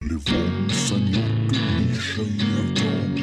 [0.00, 3.14] Левон, Санек и Миша и Артем.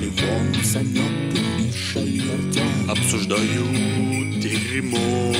[0.00, 2.90] Левон, Санек и Миша и Артем.
[2.90, 5.32] Обсуждают дерьмо.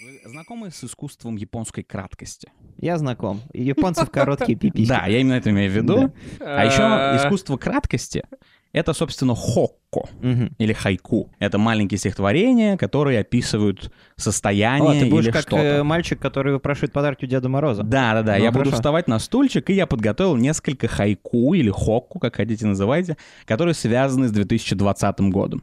[0.00, 2.52] Вы знакомы с искусством японской краткости?
[2.76, 3.42] Я знаком.
[3.52, 4.88] Японцев короткие пиписьки.
[4.88, 6.14] Да, я именно это имею в виду.
[6.38, 6.82] А еще
[7.16, 8.22] искусство краткости—
[8.72, 10.54] это, собственно, хокко Мгм.
[10.58, 11.30] или хайку.
[11.38, 15.56] Это маленькие стихотворения, которые описывают состояние О, ты будешь или как что-то.
[15.62, 17.82] э, мальчик, который выпрашивает подарки у Деда Мороза.
[17.82, 18.36] Да, да, да.
[18.36, 18.76] Ну, я буду хорошо.
[18.76, 24.28] вставать на стульчик, и я подготовил несколько хайку или хокку, как хотите называйте, которые связаны
[24.28, 25.62] с 2020 годом.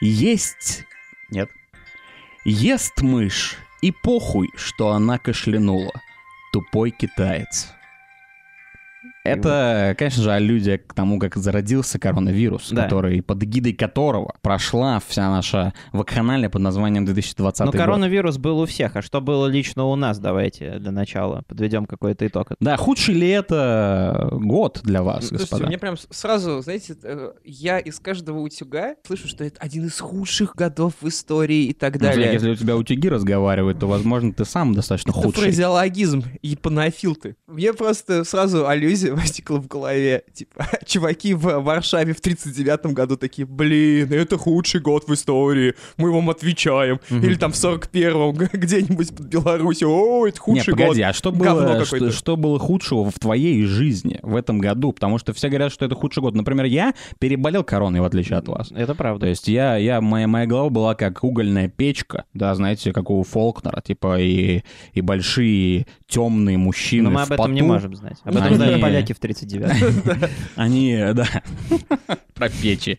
[0.00, 0.84] Есть...
[1.30, 1.48] Нет.
[2.44, 5.92] Ест мышь, и похуй, что она кашлянула.
[6.52, 7.72] Тупой китаец.
[9.24, 12.84] Это, конечно же, аллюзия к тому, как зародился коронавирус, Да.
[12.84, 17.80] который, под гидой которого прошла вся наша вакханалия под названием 2020 Но год.
[17.80, 18.96] коронавирус был у всех.
[18.96, 20.18] А что было лично у нас?
[20.18, 22.48] Давайте для начала подведем какой-то итог.
[22.60, 25.66] Да, худший ли это год для вас, Слушайте, господа?
[25.66, 30.56] мне прям сразу, знаете, э, я из каждого утюга слышу, что это один из худших
[30.56, 32.32] годов в истории и так Ну, далее.
[32.32, 35.44] если у тебя утюги разговаривают, то, возможно, ты сам достаточно Это худший.
[35.44, 37.36] фразеологизм, японофил ты.
[37.46, 40.24] Мне просто сразу аллюзия возникла в голове.
[40.32, 46.10] Типа, чуваки в Варшаве в 39 году такие, блин, это худший год в истории, мы
[46.12, 47.00] вам отвечаем.
[47.10, 51.10] Или там в 41-м где-нибудь под Беларусью, о, это Нет, худший погоди, год.
[51.10, 54.92] а что было, что, что было худшего в твоей жизни в этом году?
[54.92, 56.34] Потому что все говорят, что это худший год.
[56.34, 58.70] Например, я переболел короной, в отличие от вас.
[58.72, 59.26] Это То правда.
[59.26, 63.80] есть я, я, моя, моя голова была как угольная печка, да, знаете, как у Фолкнера,
[63.80, 67.72] типа, и, и большие темные мужчины Но мы об этом не поту.
[67.72, 68.18] можем знать.
[68.24, 71.26] Об этом знают поляки в 39 Они, да,
[72.34, 72.98] про печи.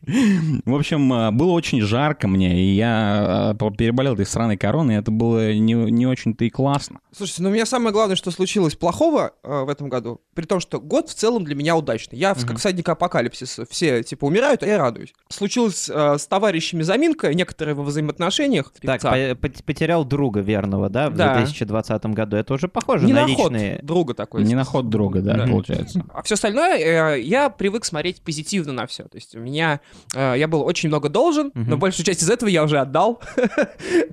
[0.66, 5.12] В общем, э, было очень жарко мне, и я э, переболел этой сраной короной, это
[5.12, 7.00] было не, не очень-то и классно.
[7.16, 10.60] Слушайте, ну у меня самое главное, что случилось плохого э, в этом году, при том,
[10.60, 12.18] что год в целом для меня удачный.
[12.18, 15.14] Я в- как всадник апокалипсиса, все типа умирают, а я радуюсь.
[15.30, 18.74] Случилось э, с товарищами заминка, некоторые во взаимоотношениях.
[18.82, 21.36] Так, по- потерял друга верного, да, в Да.
[21.36, 22.38] 2020 году.
[22.38, 23.80] Это уже похоже не на на ход личные...
[23.84, 24.44] друга такой.
[24.44, 25.48] Не на ход друга, да, Да.
[25.48, 25.93] получается.
[26.14, 29.04] А все остальное э, я привык смотреть позитивно на все.
[29.04, 29.80] То есть у меня
[30.16, 33.22] э, я был очень много должен, но большую часть из этого я уже отдал.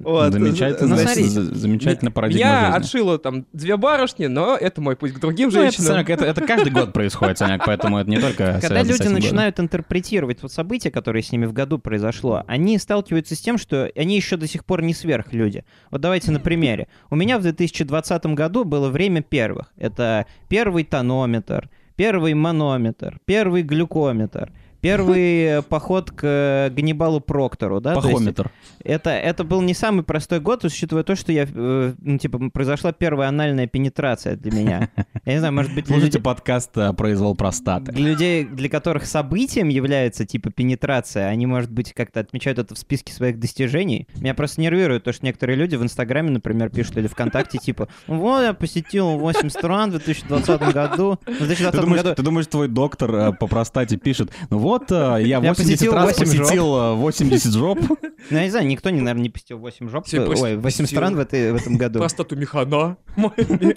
[0.00, 0.32] Вот.
[0.32, 2.76] Замечательно, Ну, замечательно парадигма жизни.
[2.76, 6.04] отшило там две барышни, но это мой путь к другим Ну, это, женщинам.
[6.06, 9.14] Это, это каждый год происходит, Санек, поэтому это не только Когда люди годом.
[9.14, 13.90] начинают интерпретировать вот события, которые с ними в году произошло, они сталкиваются с тем, что
[13.94, 15.64] они еще до сих пор не сверхлюди.
[15.90, 16.88] Вот давайте на примере.
[17.10, 19.72] У меня в 2020 году было время первых.
[19.76, 21.69] Это первый тонометр,
[22.00, 24.50] первый манометр, первый глюкометр,
[24.80, 27.94] первый э, поход к э, Ганнибалу Проктору, да?
[27.94, 28.50] Пахометр.
[28.82, 32.92] это, это был не самый простой год, учитывая то, что я, э, ну, типа, произошла
[32.92, 34.88] первая анальная пенетрация для меня.
[35.24, 37.92] Я не знаю, может быть, Слушайте людей- подкаст «Произвол простаты».
[37.92, 42.78] для людей, для которых событием является типа пенетрация, они, может быть, как-то отмечают это в
[42.78, 44.06] списке своих достижений.
[44.16, 48.42] Меня просто нервирует то, что некоторые люди в Инстаграме, например, пишут или ВКонтакте, типа, вот
[48.42, 51.18] я посетил 8 стран в 2020 году.
[51.26, 52.14] В 2020 Ты думаешь, году...
[52.14, 56.32] ты думаешь, твой доктор по простате пишет, ну вот, э, я 80 посетил раз 8
[56.32, 56.38] жоп».
[56.38, 57.78] посетил э, 80 жоп.
[58.30, 60.86] Ну, я не знаю, никто, не, наверное, не посетил 8 жоп, просто ой, 8 посетил.
[60.86, 61.98] стран в, этом году.
[61.98, 62.96] Простату механа.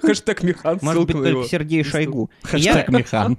[0.02, 0.80] Хэштег механ.
[0.82, 1.48] Может быть, только.
[1.50, 2.30] Сергей Шойгу.
[2.44, 3.38] Хэштег Михан.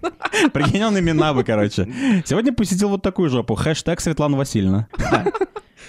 [0.53, 1.87] Прикинь, он имена бы, короче.
[2.25, 3.55] Сегодня посетил вот такую жопу.
[3.55, 4.89] Хэштег Светлана Васильевна.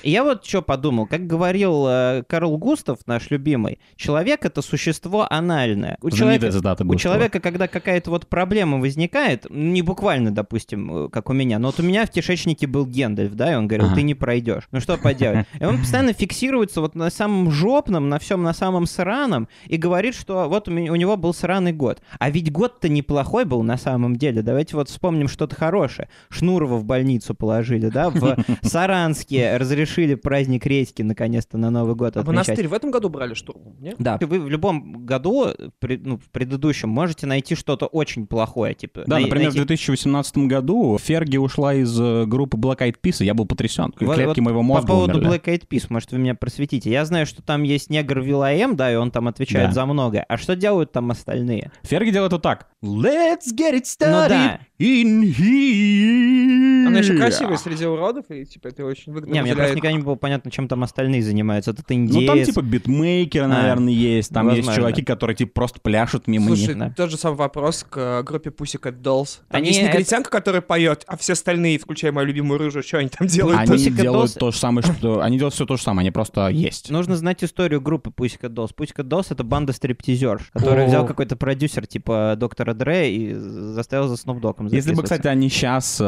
[0.04, 5.28] И я вот что подумал, как говорил э, Карл Густав, наш любимый, человек— это существо
[5.30, 5.98] анальное.
[6.02, 6.46] У человека,
[6.84, 11.68] у человека, когда какая-то вот проблема возникает, не буквально, допустим, э, как у меня, но
[11.70, 13.96] вот у меня в кишечнике был Гендальф, да, и он говорил, Ага.
[13.96, 14.64] ты не пройдешь.
[14.72, 15.46] Ну что поделать?
[15.60, 20.16] И он постоянно фиксируется вот на самом жопном, на всем на самом сраном, и говорит,
[20.16, 22.02] что вот у, меня- у него был сраный год.
[22.20, 24.42] А ведь год-то неплохой был на самом деле.
[24.42, 26.10] Давайте вот вспомним что-то хорошее.
[26.30, 29.85] Шнурова в больницу положили, да, в Саранске разрешили
[30.22, 32.28] праздник редьки наконец-то на Новый год А отмечать.
[32.48, 33.94] монастырь в этом году брали штурмом, не?
[34.00, 35.48] Да, вы в любом году,
[35.80, 39.04] при- ну, в предыдущем, можете найти что-то очень плохое, типа...
[39.08, 43.18] Да, най- например, в найти- 2018 году Ферги ушла из э, группы Black Eyed Peas,
[43.22, 43.94] и я был потрясен.
[44.00, 45.36] Вот- Клетки вот моего По мозга поводу умерли.
[45.38, 46.90] Black Eyed Peas, может, вы меня просветите.
[46.90, 49.74] Я знаю, что там есть негр Вилаем, да, и он там отвечает Да.
[49.74, 50.26] за многое.
[50.28, 51.72] А что делают там остальные?
[51.84, 52.68] Ферги делает вот так.
[52.84, 54.60] Let's get it Ну started да.
[54.80, 56.88] in here.
[56.88, 59.75] Она еще красивая среди уродов, и типа это очень выгодно Не, мне просто.
[59.76, 61.72] Просто никогда не было понятно, чем там остальные занимаются.
[61.72, 62.28] Вот это Ну, индеец.
[62.28, 64.34] там типа битмейкеры, наверное, есть.
[64.34, 64.82] Там есть возможно.
[64.82, 66.78] чуваки, которые типа просто пляшут мимо Слушай, них.
[66.78, 66.94] да.
[66.96, 69.40] тот же самый вопрос к э, группе Pussycat Dolls.
[69.50, 72.98] Там Они есть это- негритянка, которая поет, а все остальные, включая мою любимую рыжую, что
[73.00, 73.60] они там делают?
[73.60, 75.22] Они Pussycat делают Dolls- то же самое, что...
[75.26, 76.90] Они делают все то же самое, они просто есть.
[76.92, 78.70] Нужно знать историю группы Pussycat Dolls.
[78.76, 80.88] Pussycat Dolls— это банда стриптизерш, который О.
[80.88, 86.00] взял какой-то продюсер типа доктора Дре и заставил за Snoop Если бы, кстати, они сейчас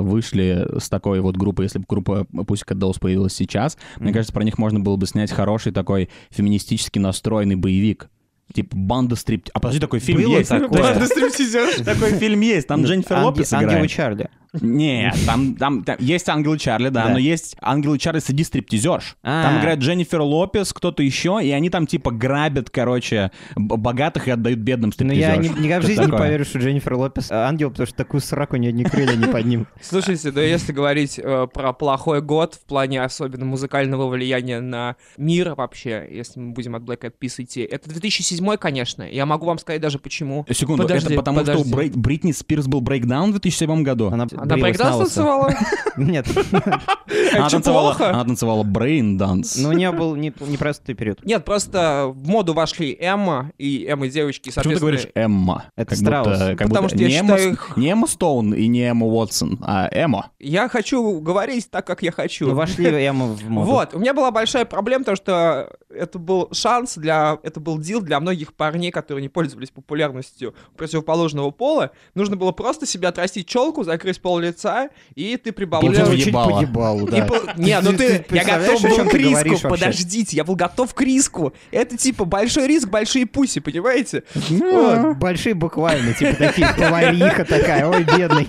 [0.00, 4.14] вышли с такой вот группой, если бы группа Pussycat Dolls появилась сейчас, мне Мгм.
[4.14, 8.08] кажется, про них можно было бы снять хороший такой феминистически настроенный боевик.
[8.52, 9.48] Типа банда стрип...
[9.54, 10.48] А подожди, такой фильм Было есть.
[10.48, 10.68] такое.
[10.82, 11.84] Банда стриптизерш.
[11.84, 13.90] Такой фильм есть, там Дженнифер Лопес Ангелы играет.
[13.90, 14.28] Чарли.
[14.60, 17.10] Нет, там, там, там есть Ангелы Чарли, да, Да.
[17.12, 19.16] но есть Ангелы Чарли среди стриптизерш.
[19.22, 19.44] А.
[19.44, 24.58] Там играет Дженнифер Лопес, кто-то еще, и они там типа грабят, короче, богатых и отдают
[24.60, 25.56] бедным Но Ну, я стриптизерш.
[25.58, 28.56] ни- никогда в Что жизни не поверю, что Дженнифер Лопес ангел, потому что такую сраку
[28.56, 29.66] ни одни крылья не поднимут.
[29.80, 35.54] Слушайте, да если говорить э, про плохой год в плане особенно музыкального влияния на мир
[35.54, 39.02] вообще, если мы будем от Black Eyed Peas идти, это 2007, конечно.
[39.02, 40.44] Я могу вам сказать даже почему.
[40.50, 41.74] Секунду, Подожди, это потому что у подожди.
[41.74, 44.08] Брей- Бритни Спирс был breakdown в 2007 году?
[44.08, 44.66] Она, Она на
[44.96, 44.98] лысо.
[44.98, 45.54] танцевала?
[45.96, 46.26] Нет,
[47.34, 49.56] Она танцевала, она танцевала брейк-данс.
[49.58, 51.24] ну у нее был не- непростой период.
[51.24, 55.64] Нет, просто в моду вошли Эмма и Эмма девочки, Почему ты говоришь Эмма?
[55.76, 56.38] Это Страус.
[56.58, 59.88] Потому что я не Эмма считаю их- Не Эмма Стоун и не Эмма Уотсон, а
[59.90, 60.30] Эмма.
[60.38, 62.46] Я хочу говорить так, как я хочу.
[62.48, 63.70] Ну вошли Эмма в моду.
[63.70, 68.00] Вот, у меня была большая проблема, потому что это был шанс для, это был дил
[68.00, 71.90] для многих парней, которые не пользовались популярностью противоположного пола.
[72.14, 75.92] Нужно было просто себе отрастить челку, закрыть пол лица, и ты прибавлял...
[75.92, 76.50] Получил чуть ебало.
[76.58, 77.26] по ебалу, И да.
[77.26, 81.52] по- Не, ну Ты- я готов был к риску, подождите, я был готов к риску.
[81.70, 84.22] Это типа большой риск, большие пуси, понимаете?
[84.48, 88.48] Вот, большие буквально, типа такие, повариха такая, ой, бедный.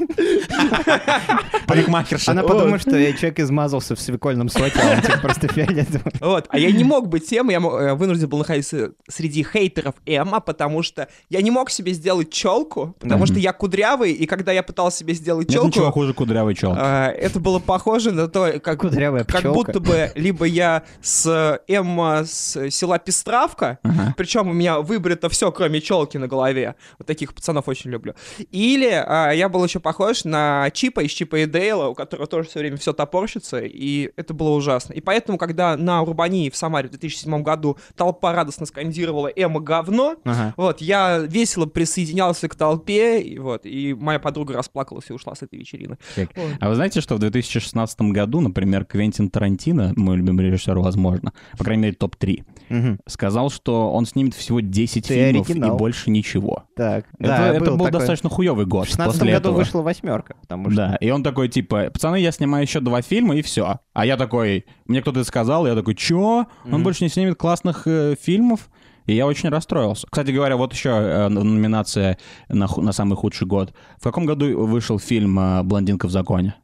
[1.67, 2.31] Парикмахерша.
[2.31, 6.13] Она подумает, что я человек измазался в свекольном соке, а он типа просто фиолетовый.
[6.19, 10.39] Вот, а я не мог быть тем, я э, вынужден был находиться среди хейтеров Эмма,
[10.39, 14.63] потому что я не мог себе сделать челку, потому что я кудрявый, и когда я
[14.63, 16.79] пытался себе сделать Нет челку, хуже кудрявой челки.
[16.81, 19.53] а, это было похоже на то, как, Кудрявая как пчелка.
[19.53, 24.13] будто бы либо я с Эмма с села Пестравка, Ага.
[24.17, 26.75] причем у меня выбрито все, кроме челки на голове.
[26.97, 28.13] Вот таких пацанов очень люблю.
[28.51, 32.49] Или а, я был еще похож на Чипа из Чипа и Дейла, у которого тоже
[32.49, 34.93] все время все топорщится, и это было ужасно.
[34.93, 40.15] И поэтому, когда на Урбании в Самаре в 2007 году толпа радостно скандировала «Эма говно»,
[40.23, 40.53] Ага.
[40.57, 45.41] вот, я весело присоединялся к толпе, и вот, и моя подруга расплакалась и ушла с
[45.41, 45.97] этой вечерины.
[46.15, 46.29] Так.
[46.59, 51.63] А вы знаете, что в 2016 году, например, Квентин Тарантино, мой любимый режиссер, возможно, по
[51.63, 52.99] крайней мере, топ-3, Мгм.
[53.07, 55.75] сказал, что он снимет всего 10 Ты фильмов оригинал.
[55.75, 56.63] и больше ничего.
[56.75, 57.91] Так, это да, это был, такой.
[57.91, 58.85] достаточно хуевый год.
[58.87, 59.57] В 16 после году этого.
[59.57, 60.75] вышла восьмерка, потому что...
[60.77, 63.79] Да, и он такой, типа, пацаны, я снимаю еще два фильма, и все.
[63.93, 66.45] А я такой, мне кто-то сказал, я такой, чё?
[66.65, 66.83] Он Мгм.
[66.83, 68.69] больше не снимет классных э, фильмов?
[69.11, 70.07] И я очень расстроился.
[70.09, 72.17] Кстати говоря, вот еще э, номинация
[72.47, 73.73] на, на самый худший год.
[73.99, 76.55] В каком году вышел фильм э, «Блондинка в законе»?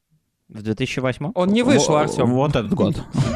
[0.50, 1.32] В 2008?
[1.36, 2.28] Он не вышел, Во- Артем.
[2.32, 2.96] Вот этот год.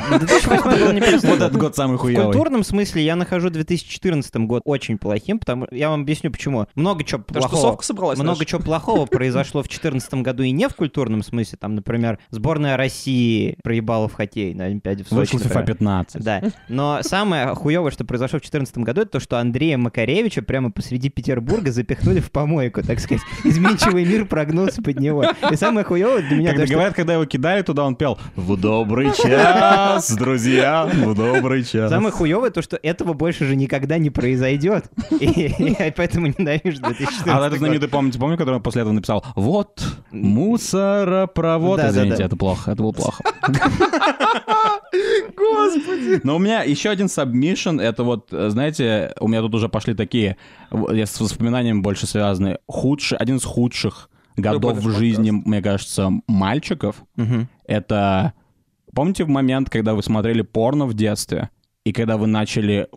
[0.09, 2.25] 2008 был непростой Вот этот год самый В хуёвый.
[2.27, 6.67] культурном смысле я нахожу 2014 год очень плохим, потому я вам объясню почему.
[6.75, 7.63] Много чего Потому что плохого.
[7.73, 8.17] тусовка собралась.
[8.17, 8.45] Много наша.
[8.45, 11.57] чего плохого произошло в 2014 году и не в культурном смысле.
[11.59, 15.33] Там, например, сборная России проебала в хоккей на Олимпиаде в Сочи.
[15.33, 15.65] Вышел FIFA например.
[15.65, 16.23] 15.
[16.23, 20.71] Да, но самое хуевое, что произошло в 2014 году, это то, что Андрея Макаревича прямо
[20.71, 23.21] посреди Петербурга запихнули в помойку, так сказать.
[23.43, 25.25] Изменчивый мир прогнулся под него.
[25.51, 28.19] И самое хуевое для меня, Когда то, что говорят, когда его кидали туда, он пел
[28.35, 31.89] «В добрый час, друзья, в добрый час».
[31.89, 34.85] Самое хуевое то, что этого больше же никогда не произойдет.
[35.19, 39.83] И, поэтому ненавижу 2014 А этот знаменитый, помните, помню, который он после этого написал «Вот,
[40.11, 41.79] мусоропровод».
[41.79, 43.23] Извините, это плохо, это было плохо.
[45.35, 46.21] Господи.
[46.23, 50.37] Но у меня еще один submission, это вот, знаете, у меня тут уже пошли такие,
[50.91, 57.03] я с воспоминаниями больше связаны, худший, один из худших годов в жизни, мне кажется, мальчиков,
[57.65, 58.33] это...
[58.93, 61.49] Помните в момент, когда вы смотрели порно в детстве?
[61.85, 62.89] И когда вы начали,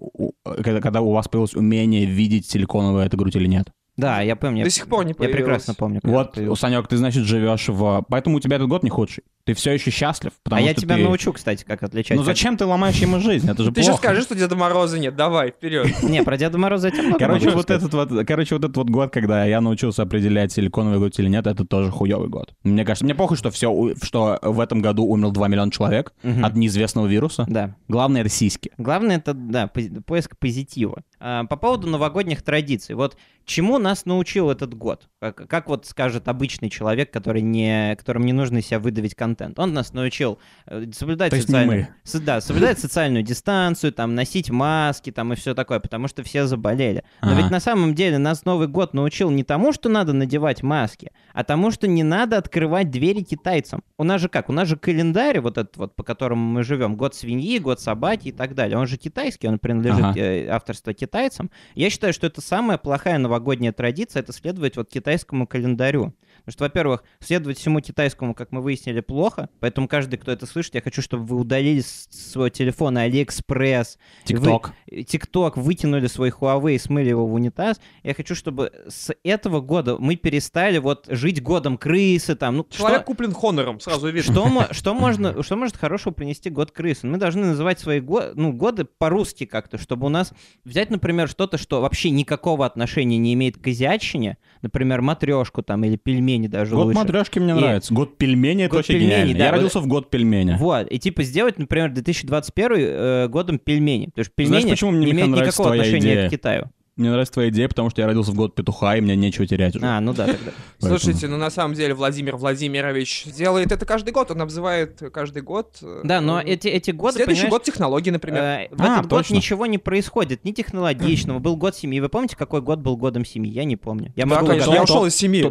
[0.42, 3.68] когда, когда у вас появилось умение видеть, силиконовая это грудь или нет?
[3.96, 4.64] Да, я помню.
[4.64, 5.36] До сих пор не Я появилось.
[5.36, 6.00] прекрасно помню.
[6.02, 6.36] Вот.
[6.58, 8.04] Санек, ты, значит, живешь в...
[8.08, 9.22] Поэтому у тебя этот год не худший.
[9.46, 12.16] Ты все еще счастлив, А потому я что тебя ты- научу, кстати, как отличать.
[12.16, 13.46] Ну как- зачем ты ломаешь ему жизнь?
[13.48, 15.16] Это же Ты сейчас скажи, что Деда Мороза нет.
[15.16, 15.86] Давай, вперед.
[16.02, 18.88] Не, про Деда Мороза я тебе много Короче, вот этот вот, короче, вот этот вот
[18.88, 22.54] год, когда я научился определять, силиконовый грудь или нет, это тоже хуёвый год.
[22.62, 26.54] Мне кажется, мне похуй, что все, что в этом году умер 2 миллиона человек от
[26.54, 27.44] неизвестного вируса.
[27.46, 27.76] Да.
[27.86, 28.70] Главное это сиськи.
[28.78, 29.70] Главное это, да,
[30.06, 31.02] поиск позитива.
[31.20, 32.94] А, по поводу новогодних традиций.
[32.94, 35.08] Вот чему нас научил этот год?
[35.20, 39.33] Как, как вот скажет обычный человек, который не, которому не нужно себя выдавить контент.
[39.56, 41.88] Он нас научил э, соблюдать То социальную...
[42.02, 46.46] С- да, соблюдать социальную дистанцию, там, носить маски, там, и все такое, потому что все
[46.46, 47.04] заболели.
[47.22, 47.42] Но Ага.
[47.42, 51.44] ведь на самом деле нас Новый год научил не тому, что надо надевать маски, а
[51.44, 53.82] тому, что не надо открывать двери китайцам.
[53.98, 54.48] У нас же как?
[54.48, 58.28] У нас же календарь вот этот вот, по которому мы живем, год свиньи, год собаки
[58.28, 58.78] и так далее.
[58.78, 60.20] Он же китайский, он принадлежит Ага.
[60.20, 61.50] э, авторство китайцам.
[61.74, 66.14] Я считаю, что это самая плохая новогодняя традиция, это следовать вот китайскому календарю.
[66.44, 70.74] Потому что, во-первых, следовать всему китайскому, как мы выяснили, плохо, поэтому каждый, кто это слышит,
[70.74, 74.72] я хочу, чтобы вы удалили с своего телефона Алиэкспресс, ТикТок.
[75.06, 77.80] ТикТок, вытянули свой Huawei и смыли его в унитаз.
[78.02, 82.98] Я хочу, чтобы с этого года мы перестали вот жить годом крысы, там, ну, Человек
[82.98, 84.32] что- куплен Honor ом, сразу видно.
[84.32, 87.06] что, что, можно, что может хорошего принести год крысы?
[87.06, 90.32] Мы должны называть свои го- ну, годы по-русски как-то, чтобы у нас
[90.64, 95.96] взять, например, что-то, что вообще никакого отношения не имеет к азиатчине, например, матрешку там или
[95.96, 96.98] пельмени даже Год лучше.
[96.98, 97.92] матрешки мне И- нравится.
[97.94, 99.38] Год пельменей это Год вообще пельменей, гениально.
[99.38, 100.56] да, Я вот- родился в год пельменя.
[100.58, 104.06] Вот, и типа сделать, например, 2021 э, годом пельменей.
[104.08, 106.28] Потому что пельмени Знаешь, почему мне, не имеют никакого отношения идея?
[106.28, 106.70] к Китаю.
[106.96, 109.74] Мне нравится твоя идея, потому что я родился в год петуха, и мне нечего терять
[109.74, 109.84] уже.
[109.84, 110.52] А, ну да, тогда.
[110.80, 115.42] Поэтому- Слушайте, ну на самом деле Владимир Владимирович делает это каждый год, он обзывает каждый
[115.42, 115.76] год.
[115.82, 118.42] э, Да, но эти, эти годы, Следующий год технологий, например.
[118.42, 119.34] э, в А, этот год точно.
[119.34, 121.40] ничего не происходит, ни технологичного.
[121.40, 121.98] Был год семьи.
[121.98, 123.50] Вы помните, какой год был годом семьи?
[123.50, 124.12] Я не помню.
[124.14, 125.42] Я да, могу конечно, я ушел тот- из семьи.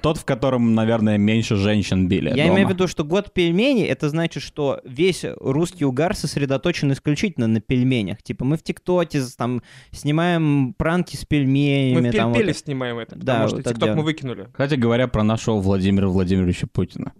[0.00, 4.08] Тот, в котором, наверное, меньше женщин били Я имею в виду, что год пельменей, это
[4.08, 8.22] значит, что весь русский угар сосредоточен исключительно на пельменях.
[8.22, 12.00] Типа мы в ТикТоке там снимаем пранки с пельменями.
[12.00, 12.54] Мы в там вот это.
[12.54, 14.48] снимаем это, Да, потому что вот ТикТок мы выкинули.
[14.52, 17.12] Кстати говоря, про нашего Владимира Владимировича Путина.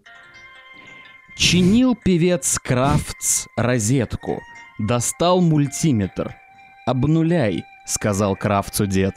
[1.36, 4.40] Чинил певец Крафтс розетку,
[4.78, 6.34] достал мультиметр.
[6.86, 9.14] «Обнуляй»,— сказал Крафтсу дед.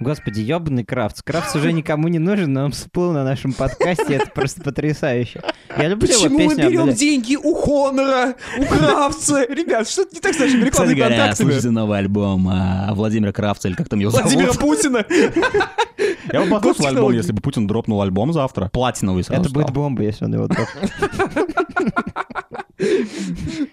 [0.00, 1.22] Господи, ебаный Крафтс.
[1.22, 5.42] Крафтс уже никому не нужен, но он всплыл на нашем подкасте, это просто потрясающе.
[5.76, 9.44] Я люблю его Почему мы берем деньги у Хонора, у Кравца?
[9.44, 11.48] Ребят, что-то не так с нашими рекламными контактами?
[11.48, 14.58] слушайте новый альбом а, Владимира Крафтса, или как там его Владимира зовут.
[14.58, 15.04] Путина.
[16.32, 18.70] Я бы послушал альбом, если бы Путин дропнул альбом завтра.
[18.72, 20.90] Платиновый сразу Это будет бомба, если он его дропнет.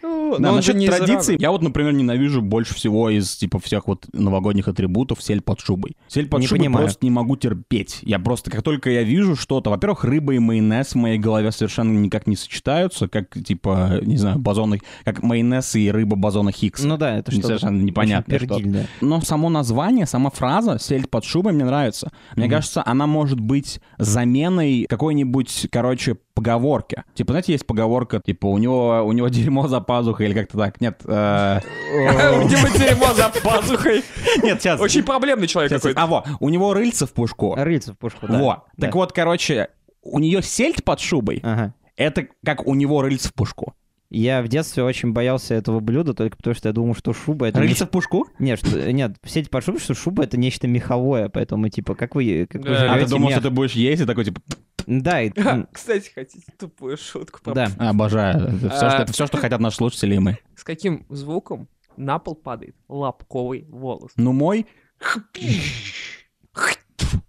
[0.01, 4.67] Ну, Да, насчет традиций, я вот, например, ненавижу больше всего из типа всех вот новогодних
[4.67, 5.95] атрибутов сель под шубой.
[6.07, 6.85] Сель под Не шубой понимаю.
[6.85, 7.99] просто не могу терпеть.
[8.01, 11.97] Я просто, как только я вижу что-то, во-первых, рыба и майонез в моей голове совершенно
[11.97, 16.87] никак не сочетаются, как типа, не знаю, бозоны, как майонез и рыба бозона Хиггса.
[16.87, 18.47] Ну да, это что Совершенно непонятно что.
[18.47, 18.87] Пердильное.
[19.01, 22.11] Но само название, сама фраза «сель под шубой» мне нравится.
[22.35, 27.03] Мне кажется, она может быть заменой какой-нибудь, короче, поговорки.
[27.15, 30.81] Типа, знаете, есть поговорка, типа, у него, у него дерьмо за пазухой или как-то так.
[30.81, 31.59] Нет, э,
[32.45, 34.03] Где-то дерьмо за пазухой.
[34.43, 34.79] нет, сейчас.
[34.79, 36.01] Очень проблемный человек какой-то.
[36.01, 37.55] А, во, у него рыльца в пушку.
[37.55, 38.39] Рыльца в пушку, да.
[38.39, 38.65] Во.
[38.79, 39.69] Так вот, короче,
[40.01, 41.41] у нее сельдь под шубой.
[41.43, 41.73] Ага.
[41.95, 43.73] Это как у него рыльца в пушку.
[44.09, 47.59] Я в детстве очень боялся этого блюда, только потому что я думал, что шуба это...
[47.59, 48.27] Рыльца в пушку?
[48.39, 52.15] не- Нет, что, нет, сеть по шубе, что шуба это нечто меховое, поэтому, типа, как
[52.15, 52.93] вы, как вы Да.
[52.93, 53.37] А ты думал, мех?
[53.39, 54.39] что ты будешь есть и такой, типа,
[54.87, 55.31] Да, и-
[55.71, 57.51] Кстати, хотите тупую шутку?
[57.53, 57.69] да.
[57.77, 58.47] обожаю.
[58.55, 58.89] Это все, А.
[58.89, 60.37] что, это все, что хотят наши слушатели и мы.
[60.55, 61.67] С каким звуком
[61.97, 64.11] на пол падает лобковый волос?
[64.15, 64.65] Ну, мой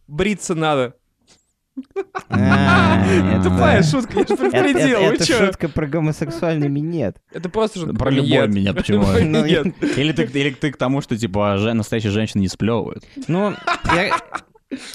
[0.06, 0.94] Бриться надо.
[2.30, 7.18] А, это- Тупая шутка, я же Это, предупредил, это- шутка про гомосексуальный минет.
[7.32, 8.54] Это просто шутка Про любой минет.
[8.54, 9.04] меня, почему?
[9.06, 9.44] Ну.
[9.44, 10.26] Или ты,
[10.72, 13.04] к тому, что, типа, настоящие женщины не сплевывают.
[13.28, 13.54] Ну,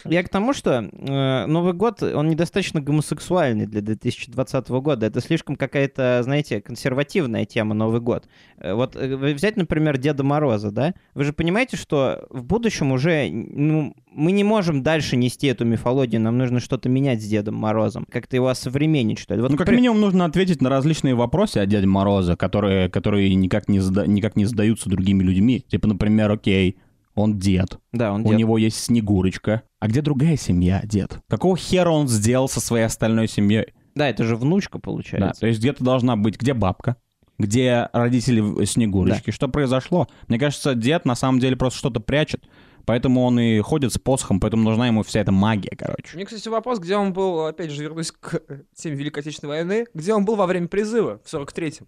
[0.05, 5.05] я, к тому, что э, Новый год, он недостаточно гомосексуальный для 2020 года.
[5.07, 8.27] Это слишком какая-то, знаете, консервативная тема Новый год.
[8.57, 10.93] Э, Вот э, взять, например, Деда Мороза, да?
[11.15, 16.21] Вы же понимаете, что в будущем уже, ну, мы не можем дальше нести эту мифологию,
[16.21, 18.05] нам нужно что-то менять с Дедом Морозом.
[18.11, 19.41] Как-то его осовременить, что ли.
[19.41, 23.33] Вот, ну, как при- минимум, нужно ответить на различные вопросы о Дяде Мороза, которые, которые
[23.33, 25.65] никак, не зада- никак не задаются другими людьми.
[25.67, 26.77] Типа, например, окей,
[27.15, 28.37] он дед, Да, он у дед.
[28.39, 29.63] него есть Снегурочка.
[29.79, 31.19] А где другая семья, дед?
[31.27, 33.67] Какого хера он сделал со своей остальной семьей?
[33.95, 35.41] Да, это же внучка, Да, получается.
[35.41, 36.95] то есть где-то должна быть, где бабка?
[37.39, 39.31] Где родители Снегурочки?
[39.31, 40.07] Что произошло?
[40.27, 42.43] Мне кажется, дед на самом деле просто что-то прячет.
[42.85, 46.15] Поэтому он и ходит с посохом, поэтому нужна ему вся эта магия, короче.
[46.15, 48.41] Мне, кстати, вопрос, где он был, опять же, вернусь к
[48.75, 51.87] теме Великой Отечественной войны, где он был во время призыва в 43-м?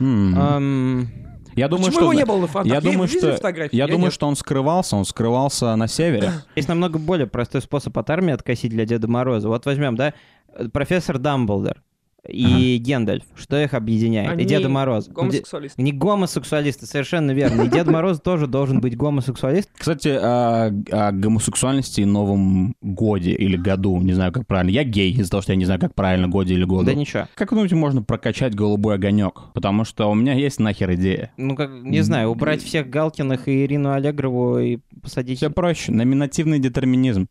[0.00, 0.34] М.
[0.38, 1.08] Ам,
[1.54, 2.12] Я думаю, Почему что...
[2.12, 2.72] его не было на фронтах?
[2.72, 3.76] Я думаю, видели что, фотографии?
[3.76, 4.12] я думаю, нет.
[4.12, 6.32] что он скрывался, он скрывался на севере.
[6.56, 9.48] Есть намного более простой способ от армии откосить для Деда Мороза.
[9.48, 10.14] Вот возьмем, да,
[10.54, 11.82] э, профессор Дамблдор.
[12.28, 13.24] И Гендальф.
[13.34, 14.30] Что их объединяет?
[14.30, 15.08] Они И Деда Мороз.
[15.08, 15.82] Гомосексуалисты.
[15.82, 17.62] Не гомосексуалисты, совершенно верно.
[17.62, 19.70] И Дед Мороз тоже должен быть гомосексуалист.
[19.76, 24.70] Кстати, о, о гомосексуальности и Новом годе или году, не знаю, как правильно.
[24.70, 26.84] Я гей из-за того, что я не знаю, как правильно, годе или году.
[26.84, 27.28] Да ничего.
[27.34, 29.40] Как вы думаете, можно прокачать голубой огонек?
[29.54, 31.32] Потому что у меня есть нахер идея.
[31.36, 35.38] Ну, как, не знаю, убрать всех Галкиных и Ирину Аллегрову и посадить...
[35.38, 35.90] Все проще.
[35.92, 37.26] Номинативный детерминизм.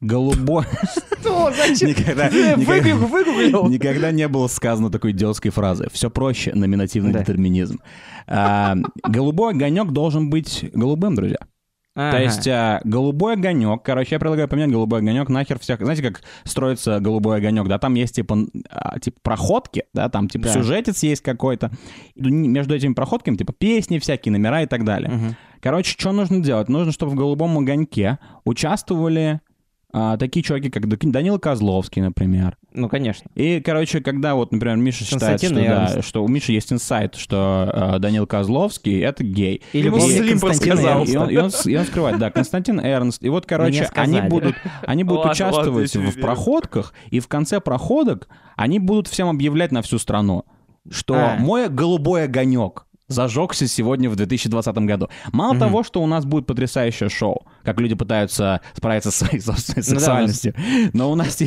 [0.00, 0.64] Голубой...
[1.20, 1.50] Что?
[1.56, 1.88] Зачем?
[1.88, 5.88] Никогда, никогда не было сказано такой идиотской фразы.
[5.92, 7.20] Все проще, номинативный Да.
[7.20, 7.80] детерминизм.
[8.26, 8.76] А,
[9.08, 11.38] голубой огонек должен быть голубым, друзья.
[11.96, 12.18] То Ага.
[12.22, 15.78] есть а, голубой огонек, короче, я предлагаю поменять голубой огонек нахер всех.
[15.80, 17.68] Знаете, как строится голубой огонек?
[17.68, 18.36] Да, там есть типа,
[18.68, 20.52] а, типа проходки, да, там типа Да.
[20.54, 21.70] сюжетец есть какой-то.
[22.16, 25.08] И н- Между этими проходками типа песни всякие, номера и так далее.
[25.08, 25.36] Мгм.
[25.60, 26.68] Короче, что нужно делать?
[26.68, 29.40] Нужно, чтобы в голубом огоньке участвовали
[29.96, 32.56] а, такие чуваки, как Данил Козловский, например.
[32.72, 33.30] Ну, конечно.
[33.36, 37.70] И, короче, когда вот, например, Миша считает, что, да, что у Миши есть инсайт, что
[37.72, 39.62] э, Данил Козловский— это гей.
[39.72, 41.04] Или Ему Слим подсказал.
[41.04, 43.22] И он, и он и он скрывает, да, Константин Эрнст.
[43.22, 47.60] И вот, короче, они будут, они будут Ладно, участвовать ладно, в проходках, и в конце
[47.60, 50.44] проходок они будут всем объявлять на всю страну,
[50.90, 51.36] что А.
[51.36, 55.08] мой голубой огонек зажегся сегодня в 2020 году.
[55.32, 55.60] Мало Мгм.
[55.60, 60.00] того, что у нас будет потрясающее шоу, как люди пытаются справиться со своей собственной Ну
[60.00, 60.04] да,
[60.92, 61.38] но у нас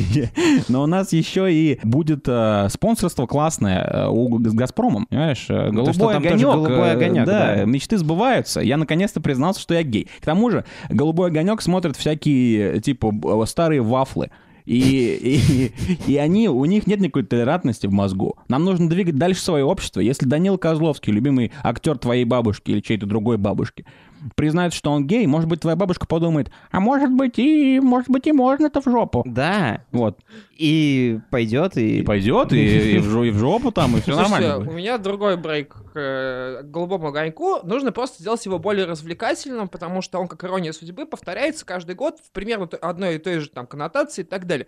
[0.68, 5.46] но у нас еще и будет э, спонсорство классное э, у, с Газпромом, понимаешь?
[5.48, 6.46] Э, Ну, то, Голубой тоже огонек.
[6.46, 7.64] голубой э, огонек, да, да.
[7.64, 8.60] мечты сбываются.
[8.60, 10.08] Я наконец-то признался, что я гей.
[10.20, 13.12] К тому же, голубой огонек смотрят всякие, типа,
[13.46, 14.30] старые вафлы.
[14.68, 15.72] И,
[16.06, 18.36] и, и они, у них нет никакой толерантности в мозгу.
[18.48, 20.00] Нам нужно двигать дальше свое общество.
[20.00, 23.86] Если Данил Козловский, любимый актер твоей бабушки или чьей-то другой бабушки,
[24.34, 28.26] признает, что он гей, может быть, твоя бабушка подумает, а может быть и, может быть,
[28.26, 29.22] и можно-то в жопу.
[29.26, 29.84] Да.
[29.90, 30.18] Вот.
[30.58, 32.00] И пойдет, и...
[32.00, 34.70] И пойдет, и, и в, жо- и в жопу там, и все Слушайте, нормально.
[34.70, 37.60] у меня другой брейк к э, голубому огоньку.
[37.62, 42.18] Нужно просто сделать его более развлекательным, потому что он, как ирония судьбы, повторяется каждый год
[42.26, 44.66] в примерно одной и той же там коннотации и так далее.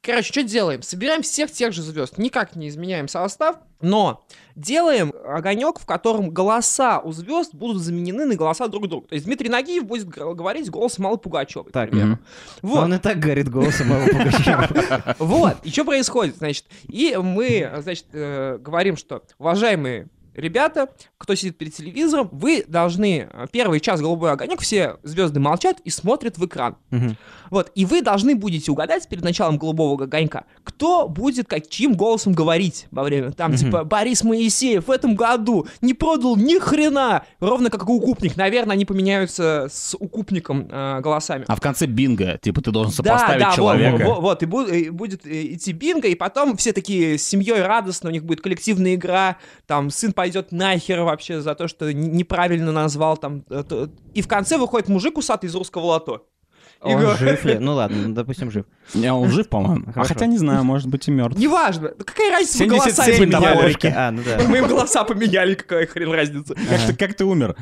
[0.00, 0.80] Короче, что делаем?
[0.80, 6.98] Собираем всех тех же звезд, никак не изменяем состав, но делаем огонек, в котором голоса
[7.00, 9.08] у звезд будут заменены на голоса друг друга.
[9.08, 11.70] То есть Дмитрий Нагиев будет говорить голосом Аллы Пугачевой.
[11.72, 12.18] Так, Мгм.
[12.62, 12.84] Вот.
[12.84, 14.66] Он и так говорит голосом Аллы Пугачевой.
[15.26, 20.88] Вот, и что происходит, значит, и мы, значит, э, говорим, что, уважаемые ребята,
[21.18, 25.90] кто сидит перед телевизором, вы должны, э, первый час «Голубой огонек», все звезды молчат и
[25.90, 26.76] смотрят в экран.
[26.90, 27.16] Мгм.
[27.50, 32.86] Вот, и вы должны будете угадать перед началом «Голубого огонька», кто будет каким голосом говорить
[32.90, 33.58] во время, там, Мгм.
[33.58, 38.36] типа, Борис Моисеев в этом году не продал ни хрена, ровно как и укупник.
[38.36, 41.44] Наверное, они поменяются с укупником э, голосами.
[41.48, 44.04] А в конце бинго, типа, ты должен сопоставить да, да, человека.
[44.04, 47.22] Вот, вот, вот, и, бу- и будет э, идти бинго, и потом все такие с
[47.24, 51.92] семьей радостно, у них будет коллективная игра, там сын пойдет нахер вообще за то, что
[51.92, 53.44] неправильно назвал там.
[53.48, 56.26] э, И в конце выходит мужик усатый из русского лото.
[56.94, 57.58] Он говорит- жив ли?
[57.58, 58.64] Ну ладно, ну, допустим, жив.
[58.94, 59.84] Не, он жив, по-моему.
[59.88, 60.14] А Хорошо.
[60.14, 61.38] хотя не знаю, может быть и мертв.
[61.38, 63.54] Неважно, ну какая разница, мы голоса 77 поменяли.
[63.54, 63.94] топорики.
[63.96, 64.44] А, ну да.
[64.48, 66.54] Мы им голоса поменяли, какая хрен разница.
[66.54, 67.56] Как ты, как ты умер?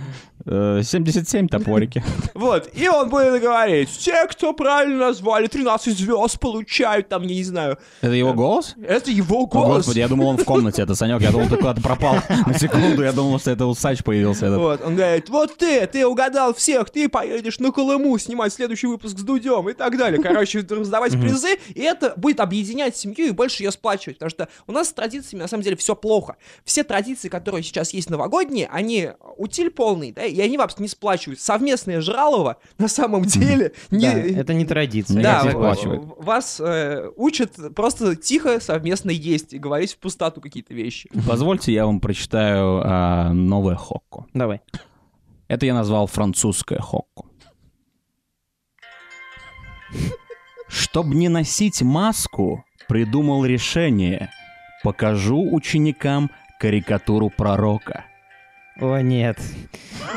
[0.47, 2.03] Э, 77 топорики.
[2.35, 7.45] Вот, и он будет говорить, те, кто правильно назвали, 13 звезд получают, там, я не
[7.45, 7.79] знаю.
[8.03, 8.75] Это его голос?
[8.87, 9.77] Это его О, голос.
[9.79, 11.23] господи, я думал, он в комнате, это Санек.
[11.23, 13.03] Я думал, ты куда-то пропал на секунду.
[13.03, 14.47] Я думал, что это усач появился.
[14.47, 14.59] этот.
[14.59, 19.14] Вот, он говорит, вот ты, ты угадал всех, ты поедешь на Колыму снимать следующий выпуск
[19.19, 20.23] с Дудем и так далее.
[20.23, 24.73] Короче, раздавать призы, и это будет объединять семью и больше ее сплачивать, потому что у
[24.73, 26.37] нас с традициями на самом деле все плохо.
[26.65, 31.41] Все традиции, которые сейчас есть новогодние, они утиль полный, да, и они вообще не сплачивают.
[31.41, 34.11] Совместное жралово на самом деле не...
[34.11, 35.23] Да, это не традиция.
[35.23, 35.45] Да,
[36.19, 41.11] вас э, учат просто тихо совместно есть и говорить в пустоту какие-то вещи.
[41.27, 44.27] Позвольте, я вам прочитаю а, новое хокко.
[44.35, 44.61] Давай.
[45.49, 47.25] Это я назвал французское хокко.
[50.69, 54.31] Чтобы не носить маску, придумал решение.
[54.83, 56.31] Покажу ученикам
[56.61, 58.05] карикатуру пророка.
[58.81, 59.39] О, нет.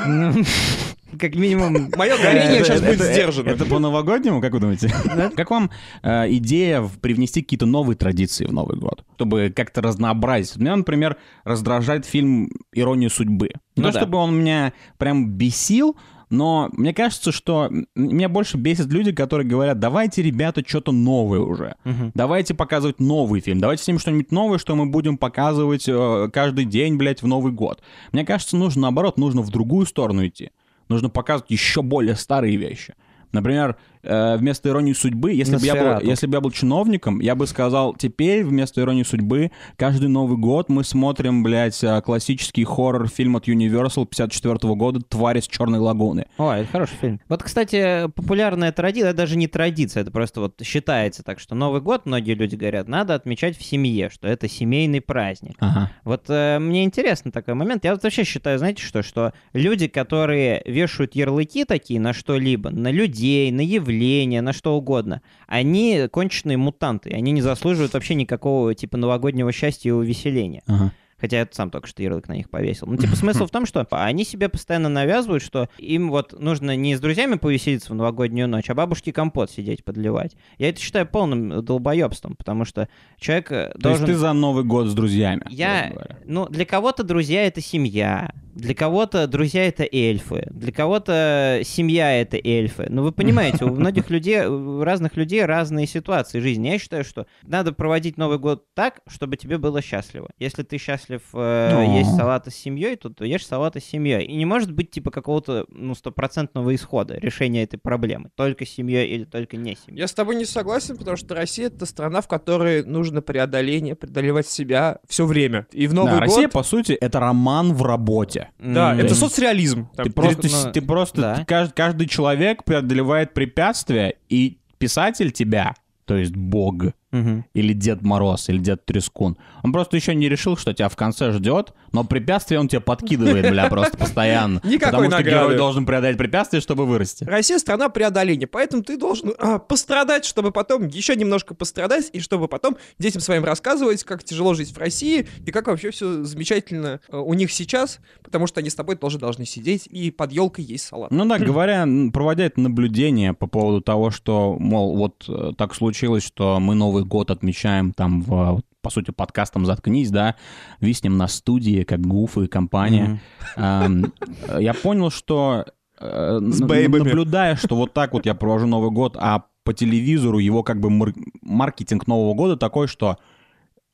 [0.05, 0.33] Ну,
[1.19, 1.89] как минимум...
[1.95, 3.49] Мое горение сейчас будет это- сдержано.
[3.49, 4.91] Это по-новогоднему, как вы думаете?
[5.35, 5.69] Как вам
[6.01, 9.03] э, идея привнести какие-то новые традиции в Новый год?
[9.15, 10.57] Чтобы как-то разнообразить.
[10.57, 13.49] Меня, например, раздражает фильм «Ирония судьбы».
[13.75, 13.99] Не Ну то, да.
[13.99, 15.95] чтобы он меня прям бесил,
[16.29, 21.75] но мне кажется, что меня больше бесят люди, которые говорят, давайте, ребята, что-то новое уже.
[21.85, 22.11] Мгм.
[22.13, 23.59] Давайте показывать новый фильм.
[23.59, 27.81] Давайте снимем что-нибудь новое, что мы будем показывать э, каждый день, блядь, в Новый год.
[28.11, 30.51] Мне кажется, нужно наоборот, нужно в другую сторону идти.
[30.89, 32.95] Нужно показывать еще более старые вещи.
[33.31, 37.47] Например, вместо иронии судьбы, если бы, я был, если бы я был чиновником, я бы
[37.47, 43.47] сказал, теперь вместо иронии судьбы каждый Новый год мы смотрим, блядь, э, классический хоррор-фильм от
[43.47, 46.25] Universal 54 года «Твари с черной лагуны».
[46.37, 47.21] О, это хороший фильм.
[47.29, 51.81] Вот, кстати, популярная традиция, это даже не традиция, это просто вот считается так, что Новый
[51.81, 55.55] год, многие люди говорят, надо отмечать в семье, что это семейный праздник.
[55.59, 55.91] Ага.
[56.03, 57.83] Вот э, мне интересно такой момент.
[57.83, 62.91] Я вот вообще считаю, знаете что, что люди, которые вешают ярлыки такие на что-либо, на
[62.91, 68.97] людей, на явления, на что угодно, они конченые мутанты, они не заслуживают вообще никакого типа
[68.97, 70.63] новогоднего счастья и увеселения.
[70.67, 70.91] Ага.
[71.19, 72.87] Хотя я сам только что ярлык на них повесил.
[72.87, 76.95] Ну, типа, смысл в том, что они себе постоянно навязывают, что им вот нужно не
[76.95, 80.35] с друзьями повеселиться в новогоднюю ночь, а бабушке компот сидеть подливать.
[80.57, 82.87] Я это считаю полным долбоебством, потому что
[83.19, 84.05] человек э, То должен...
[84.05, 85.43] есть ты за Новый год с друзьями?
[85.49, 85.93] Я,
[86.25, 92.37] ну, для кого-то друзья это семья, для кого-то друзья это эльфы, для кого-то семья это
[92.37, 92.87] эльфы.
[92.89, 96.69] Ну, вы понимаете, у многих людей, у разных людей разные ситуации жизни.
[96.69, 100.29] Я считаю, что надо проводить Новый год так, чтобы тебе было счастливо.
[100.39, 101.97] Если ты счастлив э, Ну.
[101.97, 104.25] есть салаты с семьей, то, то ешь салаты с семьей.
[104.25, 108.29] И не может быть типа какого-то ну стопроцентного исхода решения этой проблемы.
[108.35, 109.99] Только семьей или только не семьей.
[110.01, 114.47] Я с тобой не согласен, потому что Россия— это страна, в которой нужно преодоление, преодолевать
[114.47, 115.67] себя все время.
[115.71, 116.27] И в Новый Да, год...
[116.27, 118.49] Россия, по сути, это роман в работе.
[118.59, 119.89] Да, М, это соцреализм.
[119.95, 121.35] Там Ты просто, ну, ты, просто да.
[121.35, 125.73] ты кажд- каждый человек преодолевает препятствия, и писатель тебя,
[126.05, 126.75] то есть Бог,
[127.11, 127.45] мгм.
[127.53, 131.31] или Дед Мороз, или Дед Трескун, он просто еще не решил, что тебя в конце
[131.31, 134.59] ждет, но препятствия он тебе подкидывает, бля, просто постоянно.
[134.63, 137.23] Никакой Потому что герой должен преодолеть препятствия, чтобы вырасти.
[137.23, 142.47] Россия страна преодоления, поэтому ты должен а, пострадать, чтобы потом еще немножко пострадать, и чтобы
[142.47, 147.17] потом детям своим рассказывать, как тяжело жить в России, и как вообще все замечательно э,
[147.17, 150.85] у них сейчас, потому что они с тобой тоже должны сидеть и под елкой есть
[150.85, 151.11] салат.
[151.11, 155.73] Ну да, говоря, н- проводя это наблюдение по поводу того, что, мол, вот э, так
[155.75, 160.35] случилось, что мы Новый год отмечаем там в по сути, подкастом «Заткнись», да,
[160.79, 163.19] виснем на студии, как Гуф и компания.
[163.57, 164.13] Эм,
[164.47, 165.65] э, Я понял, что
[165.99, 167.03] э, С бейбами.
[167.03, 170.89] наблюдая, что вот так вот я провожу Новый год, а по телевизору его как бы
[170.89, 173.17] мар- маркетинг Нового года такой, что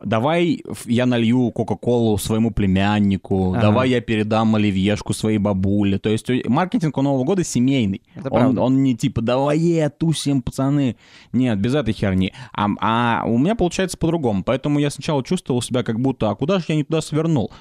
[0.03, 3.61] давай я налью Кока-Колу своему племяннику, Ага.
[3.61, 5.97] давай я передам оливьешку своей бабуле.
[5.99, 8.01] То есть э, маркетинг у Нового года семейный.
[8.15, 8.61] Это Он, правда.
[8.61, 10.97] он не типа давай е, тусим, пацаны.
[11.31, 12.33] Нет, без этой херни.
[12.53, 14.43] А, а у меня получается по-другому.
[14.43, 17.51] Поэтому я сначала чувствовал себя как будто, а куда же я не туда свернул?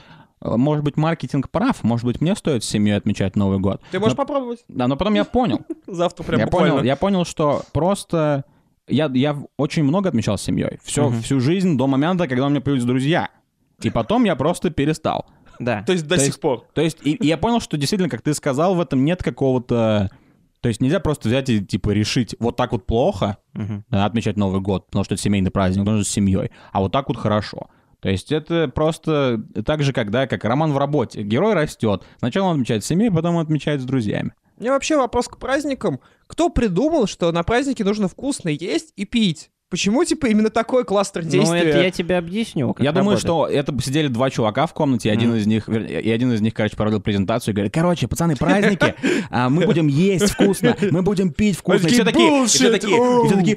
[0.40, 3.80] Э, Может быть, маркетинг прав, может быть, мне стоит с семьей отмечать Новый год.
[3.92, 5.60] Ты можешь попробовать Да, но потом я понял.
[5.86, 6.72] завтра прям я буквально.
[6.74, 8.44] понял, я понял, что просто
[8.88, 10.78] я, я очень много отмечал с семьей.
[10.82, 11.22] Все, Мгм.
[11.22, 13.28] всю жизнь до момента, когда у меня появились друзья.
[13.80, 15.26] И потом я просто перестал.
[15.58, 15.82] Да.
[15.82, 16.66] То есть до То сих есть- пор.
[16.74, 20.10] То есть, и, и я понял, что действительно, как ты сказал, в этом нет какого-то...
[20.60, 23.38] То есть нельзя просто взять и, типа, решить, вот так вот плохо
[23.90, 26.92] да, отмечать Новый год, потому что это семейный праздник, потому что с семьей, а вот
[26.92, 27.68] так вот хорошо.
[28.00, 31.22] То есть это просто так же, когда, как роман в работе.
[31.22, 32.04] Герой растет.
[32.18, 34.32] Сначала он отмечает с семьей, потом он отмечает с друзьями.
[34.58, 36.00] У меня вообще вопрос к праздникам.
[36.26, 39.50] Кто придумал, что на празднике нужно вкусно есть и пить?
[39.70, 41.60] Почему, типа, именно такой кластер Ну, действия?
[41.60, 42.74] это я тебе объясню.
[42.74, 43.20] как Я думаю, работает.
[43.22, 45.38] что это сидели два чувака в комнате, и один Мгм.
[45.38, 48.94] из них, и один из них, короче, проводил презентацию и говорит, короче, пацаны, праздники,
[49.30, 51.86] а, мы будем есть вкусно, мы будем пить вкусно.
[51.88, 53.38] И все такие, и все «Bullshit, такие, и все оу».
[53.38, 53.56] такие,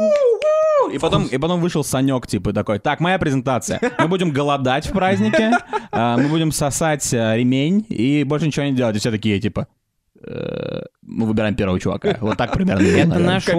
[0.00, 0.90] «У-у-у».
[0.90, 3.80] и потом, и потом вышел Санек, типа, такой, так, моя презентация.
[3.98, 5.50] Мы будем голодать в празднике,
[5.90, 8.94] а, мы будем сосать а, ремень и больше ничего не делать.
[8.96, 9.75] И все такие, типа, «Э,
[10.22, 12.16] мы выбираем первого чувака.
[12.20, 12.82] Вот так примерно.
[12.82, 13.52] Это наше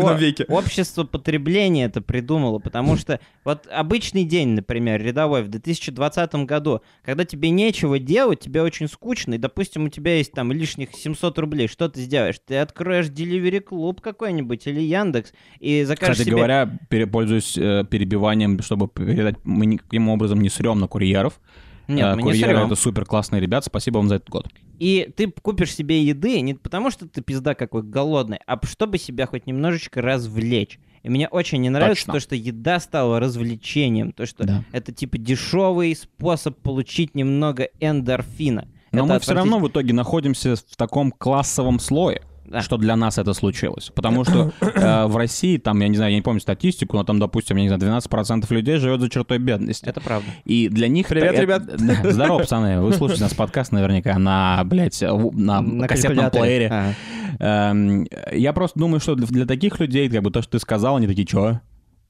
[0.48, 7.26] общество потребления это придумало, потому что вот обычный день, например, рядовой в 2020 году, когда
[7.26, 11.68] тебе нечего делать, тебе очень скучно, и, допустим, у тебя есть там лишних 700 рублей,
[11.68, 12.40] что ты сделаешь?
[12.46, 16.38] Ты откроешь Delivery Club какой-нибудь или Яндекс и закажешь Кстати себе...
[16.38, 16.80] говоря,
[17.12, 21.40] пользуюсь э, перебиванием, чтобы передать, мы никаким образом не срем на курьеров.
[21.88, 24.48] Нет, Э, мы не Курьеры это супер классные ребята, спасибо вам за этот год.
[24.80, 29.26] И ты купишь себе еды не потому, что ты пизда какой голодный, а чтобы себя
[29.26, 30.80] хоть немножечко развлечь.
[31.04, 32.14] И мне очень не нравится Точно.
[32.14, 34.64] то, что еда стала развлечением, то, что Да.
[34.72, 38.68] это типа дешевый способ получить немного эндорфина.
[38.92, 42.62] Но Это мы все равно в итоге находимся в таком классовом слое, Да.
[42.62, 43.92] что для нас это случилось.
[43.94, 47.20] Потому что э, в России, там, я не знаю, я не помню статистику, но там,
[47.20, 49.86] допустим, я не знаю, 12% людей живет за чертой бедности.
[49.86, 50.28] Это правда.
[50.46, 51.08] И для них...
[51.08, 51.64] Привет, это- ребят.
[52.04, 52.82] Да, Здорово, пацаны.
[52.82, 56.68] Вы слушаете нас подкаст наверняка на, блядь, в- на, кассетном плеере.
[56.68, 56.94] Ага.
[57.40, 60.98] Эм, Я просто думаю, что для, для таких людей, как бы то, что ты сказал,
[60.98, 61.60] они такие, чё?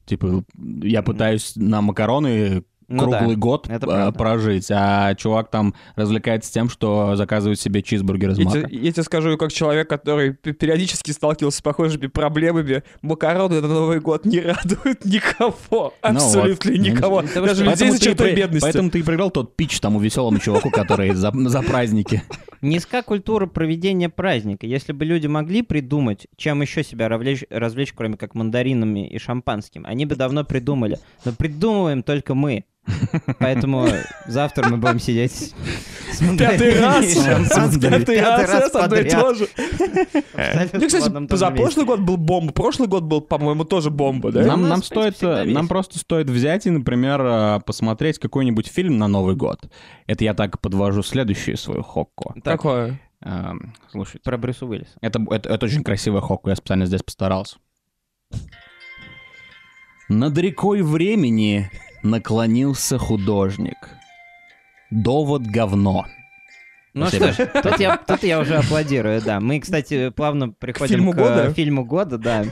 [0.06, 0.42] Типа,
[0.82, 4.12] я пытаюсь на макароны Ну да, круглый год это э, правда.
[4.12, 8.62] прожить, а чувак там развлекается тем, что заказывает себе чизбургер из Я мака.
[8.62, 14.00] тебе, я тебе скажу, как человек, который периодически сталкивался с похожими проблемами, макароны на Новый
[14.00, 15.92] год не радуют никого.
[16.02, 16.80] Ну Абсолютно вот.
[16.80, 17.20] никого.
[17.20, 18.64] Потому Даже людей поэтому за ты чертой бедности.
[18.64, 22.22] Поэтому ты и проиграл тот пич тому веселому чуваку, который за, за праздники.
[22.62, 24.66] Низка культура проведения праздника.
[24.66, 29.84] Если бы люди могли придумать, чем еще себя развлечь, развлечь, кроме как мандаринами и шампанским,
[29.86, 30.98] они бы давно придумали.
[31.24, 32.64] Но придумываем только мы.
[33.38, 33.88] Поэтому
[34.26, 35.54] завтра мы будем сидеть
[36.12, 37.14] с Пятый раз!
[37.78, 39.48] Пятый раз одно и то же.
[40.72, 41.84] Ну, кстати, позапрошлый месте.
[41.84, 44.56] год был бомба, прошлый год был, по-моему, тоже бомба, да?
[44.56, 49.36] Нам, стоит, э, нам просто стоит взять и, например, э, посмотреть какой-нибудь фильм на Новый
[49.36, 49.68] год.
[50.06, 52.34] Это я так подвожу следующую свою хокку.
[52.42, 53.00] Такое.
[53.20, 54.92] Эм, слушайте, Про Брюса Уиллиса.
[55.00, 57.56] это, это, это очень красивая хокку, я специально здесь постарался.
[60.08, 61.70] Над рекой времени
[62.02, 63.76] наклонился художник.
[64.90, 66.06] Довод говно.
[66.94, 67.32] Ну Спасибо.
[67.32, 69.40] что ж, тут я, тут я уже аплодирую, да.
[69.40, 71.52] Мы, кстати, плавно приходим фильму к, года?
[71.52, 72.44] фильму года, да.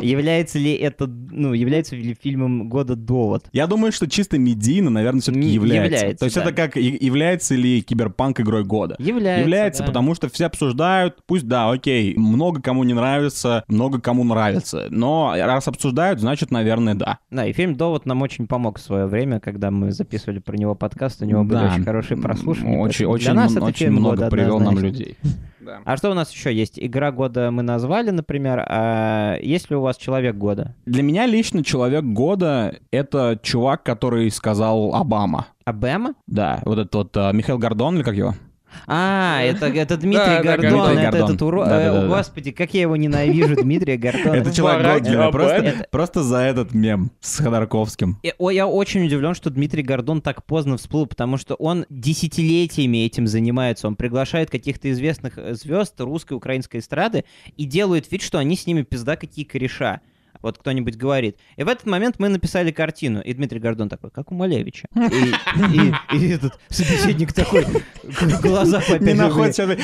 [0.00, 3.44] Является ли это, ну, является ли фильмом года довод?
[3.52, 5.94] Я думаю, что чисто медийно, наверное, все-таки является.
[5.96, 6.42] является, То есть да.
[6.42, 8.96] это как, является ли киберпанк игрой года?
[8.98, 9.40] Является.
[9.40, 9.86] Является, да.
[9.88, 15.34] потому что все обсуждают, пусть да, окей, много кому не нравится, много кому нравится, но
[15.36, 17.18] раз обсуждают, значит, наверное, да.
[17.30, 20.74] Да, и фильм «Довод» нам очень помог в свое время, когда мы записывали про него
[20.74, 21.72] подкаст, у него были Да.
[21.72, 22.78] очень хорошие прослушивания.
[22.78, 25.14] Очень, очень, для нас м- это очень много года привел нам однозначно.
[25.62, 25.82] людей.
[25.84, 26.78] А что у нас еще есть?
[26.78, 28.64] Игра года мы назвали, например.
[28.68, 30.74] А есть ли у вас человек года?
[30.86, 35.46] Для меня лично человек года— это чувак, который сказал Обама.
[35.64, 36.14] Обама?
[36.26, 38.34] Да, вот этот вот а, Михаил Гордон, или как его?
[38.86, 41.68] А, это, это Дмитрий Да, да, Гордон, это этот урод.
[41.68, 42.08] Да-да-да-да.
[42.08, 44.36] Господи, как я его ненавижу, Дмитрия Гордона.
[44.36, 45.84] Это человек Обама.
[45.90, 48.18] просто, за этот мем с Ходорковским.
[48.22, 53.86] Я очень удивлен, что Дмитрий Гордон так поздно всплыл, потому что он десятилетиями этим занимается.
[53.86, 57.24] Он приглашает каких-то известных э, звезд русской, украинской эстрады
[57.56, 60.00] и делает вид, что они с ними пизда какие кореша.
[60.42, 61.38] Вот кто-нибудь говорит.
[61.56, 63.20] И в этот момент мы написали картину.
[63.20, 64.86] И Дмитрий Гордон такой, как у Малевича.
[64.94, 67.64] И, и- и этот собеседник такой,
[68.42, 69.12] глаза Не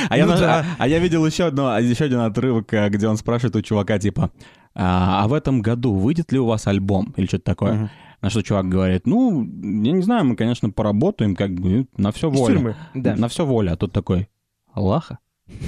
[0.09, 0.61] А, я Ну да.
[0.61, 3.99] а- а я видел еще, одно, еще один отрывок, а, где он спрашивает у чувака,
[3.99, 4.31] типа,
[4.75, 7.14] а, а в этом году выйдет ли у вас альбом?
[7.16, 7.90] Или что-то такое.
[8.21, 12.29] На что чувак говорит, ну, я не знаю, мы, конечно, поработаем, как бы, на все
[12.29, 12.77] воля.
[12.92, 13.14] Да.
[13.14, 13.73] На все воля.
[13.73, 14.29] А тут такой,
[14.73, 15.18] Аллаха?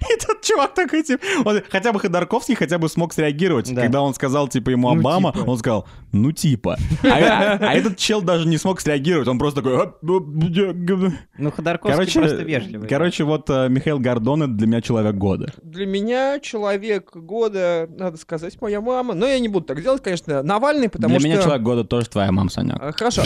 [0.14, 3.72] И тот чувак такой, типа, он хотя бы Ходорковский хотя бы смог среагировать.
[3.74, 3.82] Да.
[3.82, 5.44] Когда он сказал, типа, ему Ну, Обама, типа.
[5.50, 6.76] он сказал, ну, типа.
[7.04, 9.82] А, а этот чел даже не смог среагировать, он просто такой...
[9.82, 11.12] «А, ну, бля, г-».
[11.38, 12.88] Ну, Ходорковский Короче, просто вежливый.
[12.88, 15.52] короче, вот э, Михаил Гордон— это для меня человек года.
[15.62, 19.14] Для меня человек года, надо сказать, моя мама.
[19.14, 20.42] Но я не буду так делать, конечно.
[20.42, 21.28] Навальный, потому для что...
[21.28, 22.76] меня человек года тоже твоя мама, Санек.
[22.80, 23.22] А, Хорошо.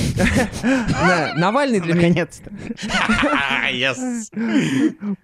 [0.63, 2.07] На- Навальный для меня...
[2.07, 2.51] Наконец-то.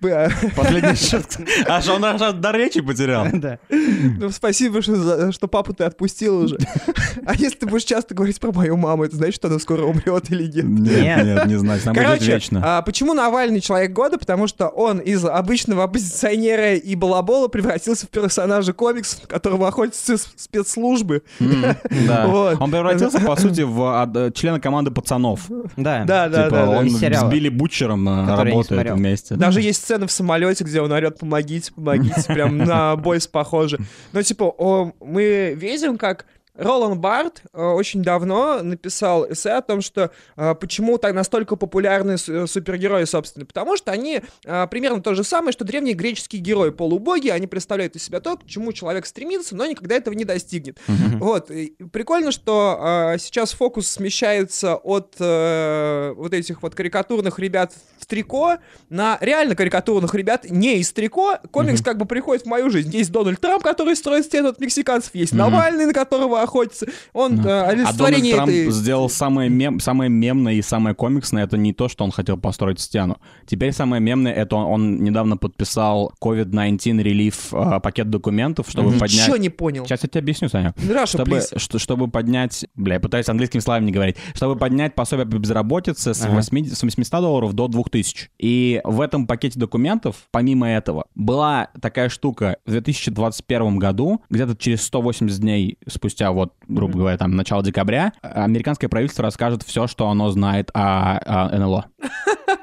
[0.57, 1.32] Последний шут.
[1.69, 3.27] Аж он аж до речи потерял.
[3.33, 3.59] Да.
[3.71, 6.59] Ну, спасибо, что, что папу ты отпустил уже.
[7.27, 10.31] А если ты будешь часто говорить про мою маму, это значит, что она скоро умрет
[10.31, 10.65] или нет?
[10.65, 11.47] Нет, Нет.
[11.47, 12.61] не знаю, нам будет Короче, вечно.
[12.65, 14.19] а почему Навальный человек года?
[14.19, 21.23] Потому что он из обычного оппозиционера и балабола превратился в персонажа комиксов, которого охотятся спецслужбы.
[21.39, 22.27] Да.
[22.27, 22.61] Вот.
[22.61, 25.41] Он превратился, по сути, в э, члена команды пацанов.
[25.77, 26.05] Да.
[26.05, 26.67] Да, да, Типа, да.
[26.67, 26.71] да.
[26.71, 29.35] он Из с Билли Бутчером не работает вместе.
[29.35, 33.79] Даже есть сцена в самолете, где он орет «помогите, помогите», прям на бойс похоже.
[34.13, 39.81] Но типа о, мы видим, как Ролан Барт э, очень давно написал эссе о том,
[39.81, 43.47] что э, почему так настолько популярны э, супергерои, собственно.
[43.47, 48.03] Потому что они примерно то же самое, что древние греческие герои, полубоги, они представляют из
[48.03, 50.79] себя то, к чему человек стремится, но никогда этого не достигнет.
[50.89, 51.51] Вот.
[51.51, 58.59] и прикольно, что сейчас фокус смещается от вот этих вот карикатурных ребят в трико
[58.91, 61.39] на реально карикатурных ребят не из трико.
[61.51, 62.91] Комикс как бы приходит в мою жизнь.
[62.95, 65.33] Есть Дональд Трамп, который строит стену от мексиканцев, есть.
[65.33, 66.87] Навальный, на которого охотится.
[67.13, 67.43] Он Да.
[67.43, 68.71] э, А Дональд олицетворение Трамп этой...
[68.71, 72.81] сделал самое, мем, самое мемное и самое комиксное, это не то, что он хотел построить
[72.81, 73.19] стену.
[73.47, 79.13] Теперь самое мемное, это он, он недавно подписал COVID-19 релиф э, пакет документов, чтобы поднять...
[79.13, 79.85] Ничего не понял.
[79.87, 80.75] Сейчас я тебе объясню, Саня.
[80.91, 82.65] Раша, Чтобы, что- чтобы поднять...
[82.75, 84.17] Бля, я пытаюсь английскими словами не говорить.
[84.35, 86.35] Чтобы поднять пособие по безработице с, Ага.
[86.35, 88.31] 80, с 800 долларов до 2000.
[88.39, 94.83] И в этом пакете документов, помимо этого, была такая штука в 2021 году, где-то через
[94.83, 100.31] 180 дней спустя, вот, грубо говоря, там, начало декабря, американское правительство расскажет все, что оно
[100.31, 101.87] знает о, о НЛО.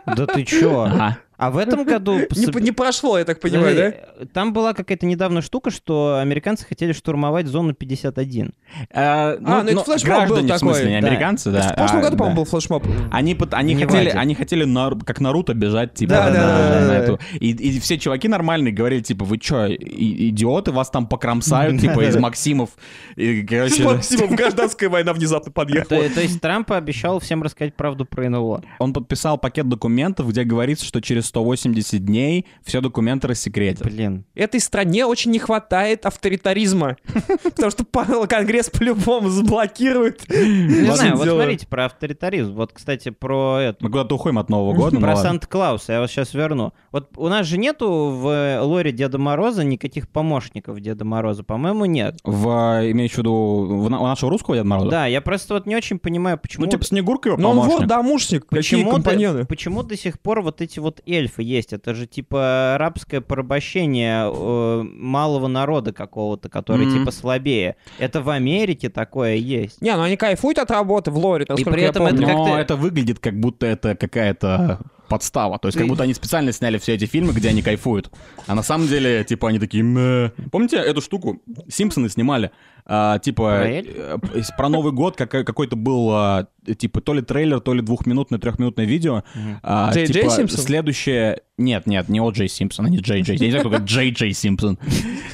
[0.05, 0.81] Да ты чё?
[0.83, 1.17] Ага.
[1.39, 2.19] А в этом году...
[2.59, 3.75] Не, прошло, я так понимаю,
[4.19, 4.25] да?
[4.33, 8.47] Там была какая-то недавно штука, что американцы хотели штурмовать зону 51.
[8.47, 8.51] Э,
[8.91, 11.69] А, ну это ну, флешмоб был в смысле, такой, не американцы, да.
[11.69, 12.85] В прошлом а, году, по-моему, был флешмоб.
[13.09, 14.65] Они, они хотели, они хотели
[15.05, 17.19] как Наруто бежать, типа, Да, на- да, на- да, на эту.
[17.39, 22.17] И, и все чуваки нормальные говорили, типа, вы чё, идиоты, вас там покромсают, типа, из
[22.17, 22.71] Максимов.
[23.15, 26.03] И, короче, Максимов, гражданская война внезапно подъехала.
[26.03, 28.61] То, то есть Трамп обещал всем рассказать правду про НЛО.
[28.79, 33.83] он подписал пакет документов, где говорится, что через 180 дней все документы рассекретят.
[33.87, 34.25] Блин.
[34.35, 36.97] Этой стране очень не хватает авторитаризма.
[37.43, 37.85] Потому что
[38.27, 40.27] Конгресс по-любому заблокирует.
[40.29, 42.53] Не знаю, вот смотрите, про авторитаризм.
[42.53, 43.77] Вот, кстати, про это.
[43.81, 45.23] Мы куда-то уходим от Нового года, ну про ладно.
[45.23, 46.73] Санта-Клауса, я вас сейчас верну.
[46.91, 51.43] Вот у нас же нету в лоре Деда Мороза никаких помощников Деда Мороза.
[51.43, 52.17] По-моему, нет.
[52.23, 54.89] В, в виду, в на- у нашего русского Деда Мороза?
[54.89, 56.65] Да, я просто вот не очень понимаю, почему...
[56.65, 57.79] Ну, типа, Снегурка его Но он помощник.
[57.79, 58.45] вор-домушник.
[58.45, 59.45] Какие Почему, компаньоны?
[59.45, 61.73] почему до сих пор вот эти вот эльфы есть?
[61.73, 66.99] Это же типа рабское порабощение э, малого народа какого-то, который Мгм.
[66.99, 67.75] типа слабее.
[67.97, 69.81] Это в Америке такое есть.
[69.81, 72.23] Не, ну они кайфуют от работы в лоре, насколько при я этом помню.
[72.23, 74.79] это Но как-то- это выглядит, как будто это какая-то
[75.09, 75.59] подстава.
[75.59, 78.09] То есть, как будто они специально сняли все эти фильмы, где они кайфуют.
[78.47, 79.83] А на самом деле, типа, они такие...
[79.83, 80.31] «Мэ».
[80.51, 81.41] Помните эту штуку?
[81.67, 82.51] Симпсоны снимали.
[82.85, 84.17] а, типа, Про э,
[84.57, 88.85] про Новый год какой- какой-то был, а, типа, то ли трейлер, то ли двухминутное, трехминутное
[88.85, 89.23] видео.
[89.63, 90.59] А, Джей Джей типа, Симпсон?
[90.59, 91.41] Следующее...
[91.57, 92.29] Нет, нет, не О.
[92.31, 93.35] Джей Симпсон, а не Джей Джей.
[93.37, 94.77] Я не знаю, кто Джей Джей Симпсон.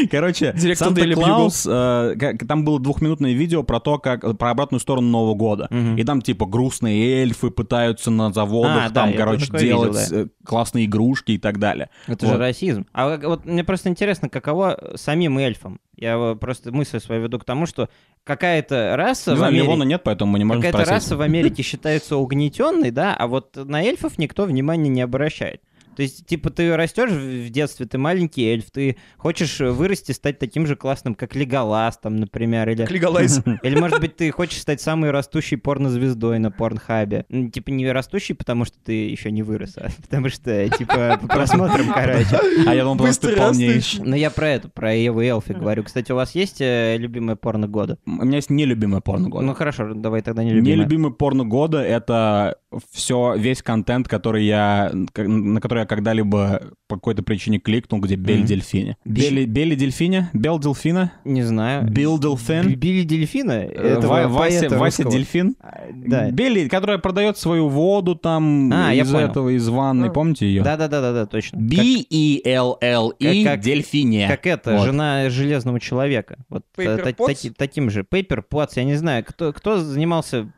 [0.10, 2.16] Короче, Санта-Клаус, э,
[2.48, 5.70] там было двухминутное видео про то, как про обратную сторону Нового года.
[5.98, 10.18] И там, типа, грустные эльфы пытаются на заводах А, там, короче, видел, делать да.
[10.22, 11.90] э, классные игрушки и так далее.
[12.08, 12.34] Это Вот.
[12.34, 12.86] же расизм.
[12.94, 15.80] А вот- мне просто интересно, каково самим эльфам?
[15.96, 17.90] Я просто мысль свою веду к тому, что
[18.24, 19.86] какая-то раса Не в знаю, Америке...
[19.86, 23.84] Нет, поэтому мы не можем Какая-то раса в Америке считается угнетенной, да, а вот на
[23.84, 25.62] эльфов никто внимания не обращает.
[25.96, 30.66] То есть, типа, ты растешь в детстве, ты маленький эльф, ты хочешь вырасти, стать таким
[30.66, 32.86] же классным, как Леголас, там, например, или...
[32.86, 33.42] Легалайз.
[33.64, 37.26] Или, может быть, ты хочешь стать самой растущей порнозвездой на порнхабе.
[37.30, 41.28] Ну, Типа, не растущей, потому что ты еще не вырос, а потому что, типа, по
[41.28, 42.40] просмотрам, короче.
[42.66, 44.02] А я думал, просто ты растущий.
[44.04, 45.84] Но я про это, про Еву Элфи говорю.
[45.84, 47.98] Кстати, у вас есть э, любимое порно года?
[48.06, 49.46] У меня есть нелюбимое порно года.
[49.46, 50.78] Ну, хорошо, давай тогда не любимое.
[50.78, 52.58] Нелюбимый порно года— это
[52.92, 58.40] все, весь контент, который я, на который я когда-либо по какой-то причине кликнул, где Бель
[58.40, 58.46] Мгм.
[58.48, 58.98] Дельфине.
[59.06, 60.30] Би- Бели, Бели Дельфине?
[60.34, 61.12] Бел Дельфина?
[61.26, 61.84] Не знаю.
[61.90, 62.76] Билл Б- Дельфин?
[62.76, 63.52] Билли Дельфина?
[63.52, 65.56] Э, Это Ва- Вася, Вася Дельфин?
[65.94, 66.32] Да.
[66.32, 70.10] Бели, которая продает свою воду там А, из этого, из ванны, А.
[70.10, 70.64] помните ее?
[70.64, 71.60] Да-да-да-да, точно.
[71.60, 74.28] Как- B-E-L-L-E Как- как- Дельфине.
[74.28, 74.86] Как это, Вот.
[74.86, 76.38] жена Железного Человека.
[76.50, 78.02] Вот э, таки- таким же.
[78.02, 80.52] Paper Potts, я не знаю, кто, кто занимался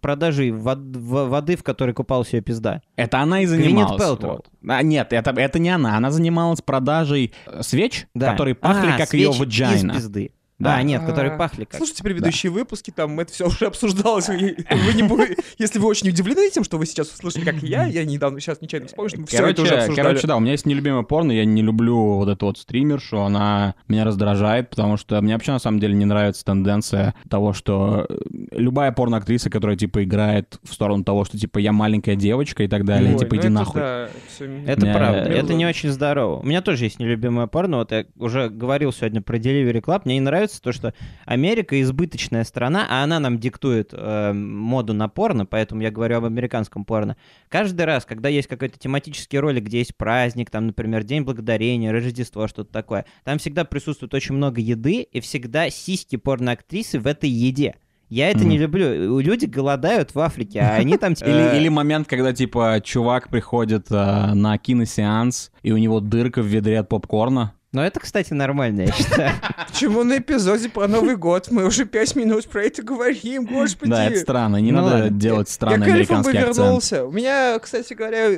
[0.00, 2.82] продажей вод- воды, в которой купалась ее пизда?
[2.96, 4.00] Это она и занималась.
[4.20, 4.46] Вот.
[4.68, 5.96] А, нет, это, это не она.
[5.96, 8.32] Она занималась продажей свеч, Да.
[8.32, 9.92] которые пахли А, как ее ваджайна.
[9.92, 10.30] из пизды.
[10.64, 10.82] Да.
[10.82, 11.76] Нет, которые А, пахли как...
[11.78, 14.28] Слушайте предыдущие выпуски, там это все уже обсуждалось.
[14.28, 17.66] Вы вы не будете- Если вы очень удивлены тем, что вы сейчас услышали, как и
[17.66, 20.06] я, я недавно сейчас нечаянно вспомнил, что мы все это уже Короче, обсуждали.
[20.08, 23.74] короче, да, у меня есть нелюбимое порно, я не люблю вот эту вот стримершу, она
[23.88, 28.16] меня раздражает, потому что мне вообще на самом деле не нравится тенденция того, что э,
[28.52, 32.84] любая порноактриса, которая типа играет в сторону того, что типа я маленькая девочка и так
[32.84, 33.80] далее, Ой, типа ну иди это нахуй.
[33.80, 36.40] да, всё Это правда, э, это не очень здорово.
[36.40, 37.78] У меня тоже есть нелюбимое порно.
[37.78, 40.02] Вот я уже говорил сегодня про Delivery Club.
[40.04, 45.08] Мне не нравится то, что Америка избыточная страна, а она нам диктует э, моду на
[45.08, 47.16] порно, поэтому я говорю об американском порно.
[47.48, 52.48] Каждый раз, когда есть какой-то тематический ролик, где есть праздник, там, например, День Благодарения, Рождество,
[52.48, 57.74] что-то такое, там всегда присутствует очень много еды, и всегда сиськи порноактрисы в этой еде.
[58.10, 58.62] Я это не Мгм.
[58.62, 59.18] люблю.
[59.18, 61.14] Люди голодают в Африке, а они там...
[61.20, 66.42] Или, э, или момент, когда, типа, чувак приходит э, на киносеанс, и у него дырка
[66.42, 67.54] в ведре от попкорна.
[67.74, 69.32] Но это, кстати, нормально, я считаю.
[69.68, 73.90] Почему на эпизоде про Новый год мы уже пять минут про это говорим, господи.
[73.90, 76.56] Да, это странно, не Ну надо делать Я странный американский акцент.
[76.56, 77.04] вернулся.
[77.04, 78.30] У меня, кстати говоря,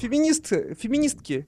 [0.00, 0.46] феминист,
[0.80, 1.46] феминистки,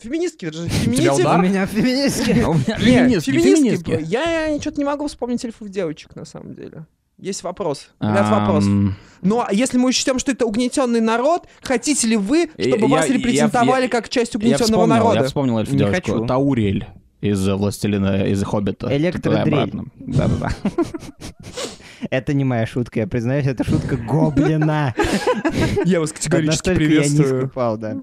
[0.00, 0.62] феминистки, даже?
[0.86, 2.30] У меня феминистки.
[2.44, 3.90] У меня Нет, феминистки, феминистки.
[3.90, 4.10] феминистки.
[4.10, 6.86] Я что-то не могу вспомнить эльфов девочек, на самом деле.
[7.18, 7.90] Есть вопрос.
[8.00, 8.68] Ряд вопросов.
[8.70, 12.88] Ам, Ну, а если мы учтем, что это угнетенный народ, хотите ли вы, чтобы Я-
[12.88, 15.20] вас репрезентовали я- как часть угнетенного народа?
[15.20, 16.12] я вспомнил эльфу Не девочку.
[16.12, 16.26] хочу.
[16.26, 16.86] Тауриэль
[17.20, 18.94] из «Властелина», из «Хоббита».
[18.96, 19.54] Электродрель.
[19.54, 19.84] Обратно.
[20.00, 20.48] Да-да-да.
[22.10, 24.92] Это не моя шутка, я признаюсь, это шутка гоблина.
[25.84, 27.46] Я вас категорически Настолько я низко приветствую.
[27.46, 27.96] упал, да.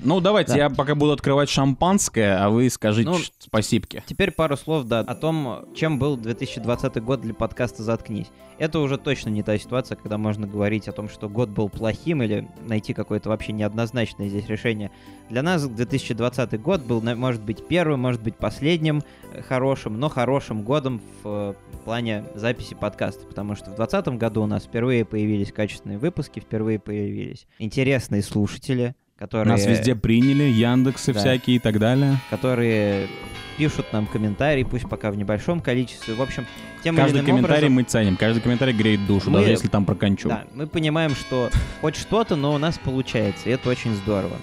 [0.00, 0.58] Ну, давайте, Да.
[0.58, 4.02] я пока буду открывать шампанское, а вы скажите Ну, спасибки.
[4.06, 8.26] Теперь пару слов, да, о том, чем был 2020 год для подкаста «Заткнись».
[8.58, 12.22] Это уже точно не та ситуация, когда можно говорить о том, что год был плохим
[12.22, 14.92] или найти какое-то вообще неоднозначное здесь решение.
[15.28, 19.02] Для нас 2020 год был, может быть, первым, может быть, последним
[19.32, 21.54] э, хорошим, но хорошим годом в э,
[21.84, 26.78] плане записи подкаста, потому что в 2020 году у нас впервые появились качественные выпуски, впервые
[26.78, 29.52] появились интересные слушатели, которые...
[29.52, 31.20] Нас везде приняли, Яндексы Да.
[31.20, 32.16] всякие и так далее.
[32.30, 33.08] которые
[33.56, 36.14] пишут нам комментарии, пусть пока в небольшом количестве.
[36.14, 36.44] В общем,
[36.82, 39.68] тем или Каждый иным комментарий образом, мы ценим, каждый комментарий греет душу, Мы- даже если
[39.68, 40.28] там про кончу.
[40.28, 41.50] да, мы понимаем, что
[41.80, 44.36] хоть что-то, но у нас получается, и это очень здорово.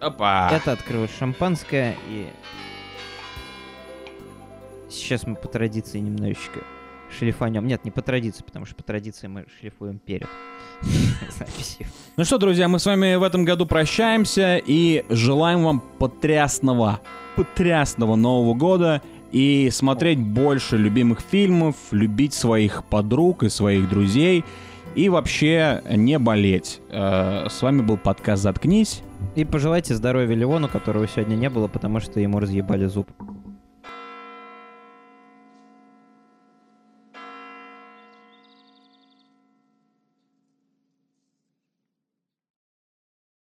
[0.00, 0.50] Опа!
[0.52, 2.26] Это открылось шампанское, и
[4.90, 6.60] сейчас мы по традиции немножечко
[7.16, 7.66] шлифанем.
[7.66, 10.28] Нет, не по традиции, потому что по традиции мы шлифуем перед
[11.38, 11.86] записью.
[12.16, 17.00] Ну что, друзья, мы с вами в этом году прощаемся и желаем вам потрясного,
[17.36, 24.44] потрясного Нового года и смотреть больше любимых фильмов, любить своих подруг и своих друзей
[24.94, 26.80] и вообще не болеть.
[26.90, 29.02] Э, С вами был подкаст «Заткнись».
[29.34, 33.08] И пожелайте здоровья Леону, которого сегодня не было, потому что ему разъебали зуб.